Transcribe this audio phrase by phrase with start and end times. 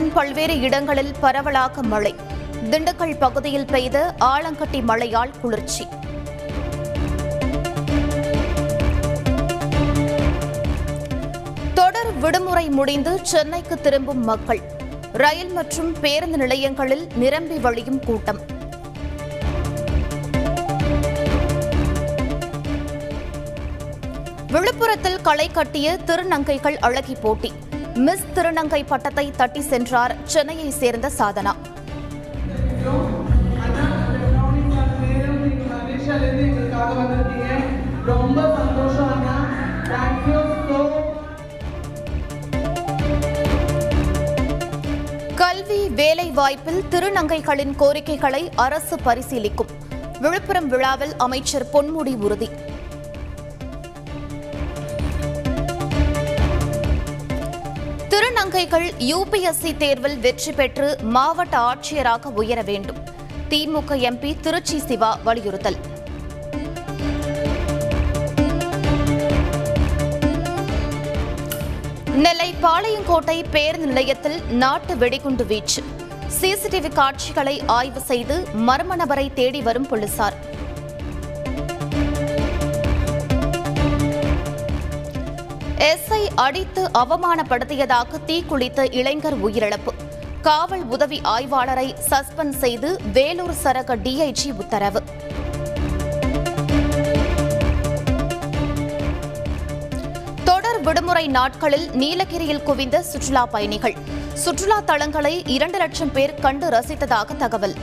[0.00, 2.14] தமிழகத்தின் பல்வேறு இடங்களில் பரவலாக மழை.
[2.70, 5.84] திண்டுக்கல் பகுதியில் பெய்த ஆலங்கட்டி மழையால் குளிர்ச்சி.
[11.74, 14.62] தொடர் விடுமுறை முடிந்து சென்னைக்கு திரும்பும் மக்கள்.
[15.12, 18.40] ரயில் மற்றும் பேருந்து நிலையங்களில் நிரம்பி வழியும் கூட்டம்.
[24.48, 27.52] விழுப்புரத்தில் களை கட்டிய திருநங்கைகள் அழகி போட்டி.
[28.06, 31.52] மிஸ் திருநங்கை பட்டத்தை தட்டி சென்றார் சென்னையை சேர்ந்த சாதனா.
[38.04, 39.08] ரொம்ப சந்தோஷம்
[45.42, 49.70] கல்வி வேலை வாய்ப்பில் திருநங்கைகளின் கோரிக்கைகளை அரசு பரிசீலிக்கும்.
[50.20, 52.48] விழுப்புரம் விழாவில் அமைச்சர் பொன்முடி உறுதி.
[58.20, 62.96] திருநங்கைகள் யுபிஎஸ்சி தேர்வில் வெற்றி பெற்று மாவட்ட ஆட்சியராக உயர வேண்டும்.
[63.48, 65.76] திமுக எம்பி திருச்சி சிவா வலியுறுத்தல்.
[72.14, 75.82] நெல்லை பாளையங்கோட்டை பேருந்து நிலையத்தில் நாட்டு வெடிகுண்டு வீச்சு.
[76.40, 80.49] சிசிடிவி காட்சிகளை ஆய்வு செய்து மர்ம நபரை தேடி வரும் போலீசார்.
[85.80, 89.92] எஸ்ஐ அடித்து அவமானப்படுத்தியதாக தீக்குளித்த இளைஞர் உயிரிழப்பு.
[90.42, 95.02] காவல் உதவி ஆய்வாளரை சஸ்பெண்ட் செய்து வேலூர் சரக டிஐஜி உத்தரவு.
[100.44, 103.96] தொடர் விடுமுறை நாட்களில் நீலகிரியில் குவிந்த சுற்றுலா பயணிகள்.
[104.34, 107.74] சுற்றுலா தலங்களை இரண்டு லட்சம் பேர் கண்டு ரசித்ததாக தகவல்.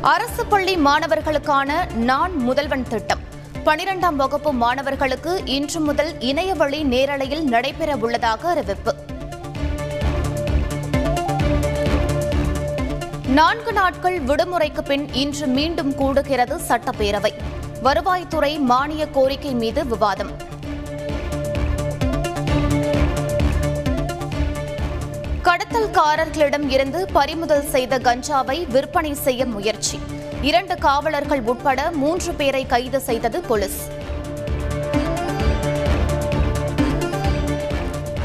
[0.00, 3.18] அரசு பள்ளி மாணவர்களுக்கான நான் முதல்வன் திட்டம்.
[3.64, 8.94] பனிரெண்டாம் வகுப்பு மாணவர்களுக்கு இன்று முதல் இணையவழி நேரலையில் நடைபெற உள்ளதாக அறிவிப்பு.
[13.26, 17.32] நான்கு நாட்கள் விடுமுறைக்கு பின் இன்று மீண்டும் கூடுகிறது சட்டப்பேரவை.
[17.82, 20.46] வருவாய்த்துறை மானிய கோரிக்கை மீது விவாதம்.
[25.42, 29.77] கடத்தல்காரர்களிடம் இருந்து பறிமுதல் செய்த கஞ்சாவை விற்பனை செய்ய முயற்சி.
[30.42, 33.88] இரண்டு காவலர்கள் உட்பட மூன்று பேரை கைது செய்தது போலீஸ்.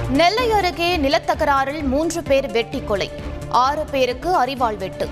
[0.09, 3.09] நெல்லை அருகே நிலத்தகராறில் மூன்று பேர் வெட்டி கொலை
[3.49, 5.09] ஆறு பேருக்கு அரிவாள் வெட்டு.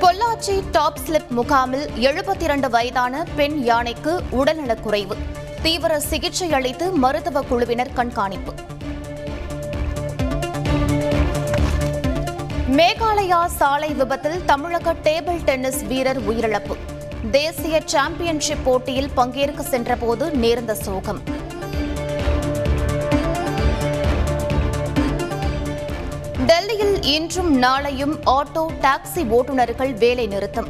[0.00, 5.16] பொள்ளாச்சி டாப் ஸ்லிப் முகாமில் எழுபத்தி இரண்டு வயதான பெண் யானைக்கு உடல்நலக்குறைவு
[5.62, 8.54] தீவிர சிகிச்சை அளித்து மருத்துவ குழுவினர் கண்காணிப்பு.
[12.78, 16.76] மேகாலயா சாலை விபத்தில் தமிழக டேபிள் டென்னிஸ் வீரர் உயிரிழப்பு.
[17.30, 21.20] தேசிய சாம்பியன்ஷிப் போட்டியில் பங்கேற்க சென்றபோது நேர்ந்த சோகம்.
[26.46, 30.68] டெல்லியில் இன்றும் நாளையும் ஆட்டோ டாக்ஸி ஓட்டுநர்கள் வேலை நிறுத்தம்.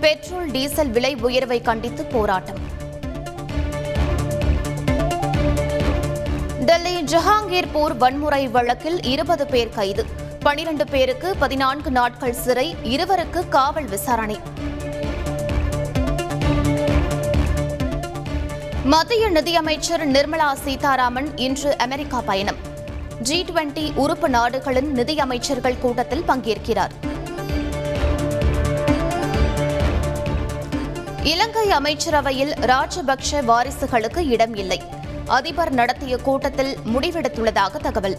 [0.00, 2.58] பெட்ரோல் டீசல் விலை உயர்வை கண்டித்து போராட்டம்.
[6.64, 10.28] டெல்லி ஜஹாங்கீர்பூர் வன்முறை வழக்கில் இருபது பேர் கைது.
[10.40, 14.40] பனிரண்டு பேருக்கு பதினான்கு நாட்கள் சிறை இருவருக்கு காவல் விசாரணை.
[18.84, 22.56] மத்திய நிதியமைச்சர் நிர்மலா சீதாராமன் இன்று அமெரிக்கா பயணம்.
[23.20, 26.90] ஜி டுவெண்டி உறுப்பு நாடுகளின் நிதியமைச்சர்கள் கூட்டத்தில் பங்கேற்கிறார்.
[31.22, 34.82] இலங்கை அமைச்சரவையில் ராஜபக்ஷ வாரிசுகளுக்கு இடம் இல்லை.
[35.26, 38.18] அதிபர் நடத்திய கூட்டத்தில் முடிவெடுத்துள்ளதாக தகவல்.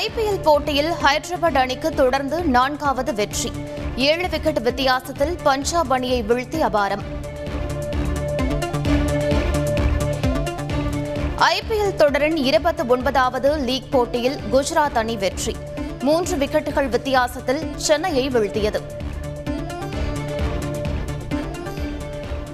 [0.00, 3.52] ஐபிஎல் போட்டியில் ஹைதராபாத் அணிக்கு தொடர்ந்து நான்காவது வெற்றி.
[3.96, 7.02] ஏழு விக்கெட் வித்தியாசத்தில் பஞ்சாப் அணியை வீழ்த்தி அபாரம்.
[11.38, 15.56] ஐபிஎல் தொடரின் இருபத்தி ஒன்பதாவது லீக் போட்டியில் குஜராத் அணி வெற்றி.
[16.00, 18.80] மூன்று விக்கெட்டுகள் வித்தியாசத்தில் சென்னையை வீழ்த்தியது.